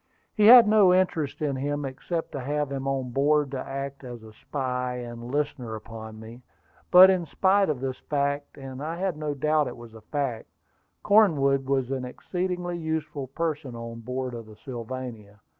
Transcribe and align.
He 0.33 0.47
had 0.47 0.67
no 0.67 0.91
interest 0.91 1.43
in 1.43 1.55
him, 1.57 1.85
except 1.85 2.31
to 2.31 2.39
have 2.39 2.71
him 2.71 2.87
on 2.87 3.11
board 3.11 3.51
to 3.51 3.59
act 3.59 4.03
as 4.03 4.23
a 4.23 4.33
spy 4.33 4.95
and 4.95 5.25
listener 5.29 5.75
upon 5.75 6.19
me. 6.19 6.41
But 6.89 7.11
in 7.11 7.27
spite 7.27 7.69
of 7.69 7.81
this 7.81 7.99
fact 8.09 8.57
and 8.57 8.81
I 8.81 8.95
had 8.97 9.15
no 9.15 9.35
doubt 9.35 9.67
it 9.67 9.77
was 9.77 9.93
a 9.93 10.01
fact 10.01 10.47
Cornwood 11.03 11.67
was 11.67 11.91
an 11.91 12.03
exceedingly 12.03 12.79
useful 12.79 13.27
person 13.27 13.75
on 13.75 13.99
board 13.99 14.33
of 14.33 14.47
the 14.47 14.55
Sylvania. 14.65 15.39